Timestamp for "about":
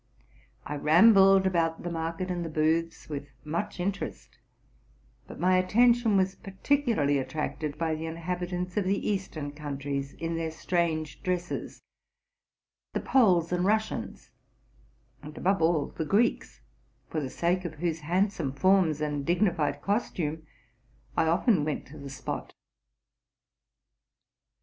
1.45-1.83